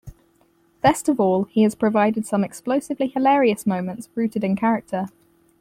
Best 0.81 1.07
of 1.09 1.19
all, 1.19 1.43
he 1.43 1.61
has 1.61 1.75
provided 1.75 2.25
some 2.25 2.43
explosively 2.43 3.05
hilarious 3.09 3.67
moments 3.67 4.09
rooted 4.15 4.43
in 4.43 4.55
character. 4.55 5.09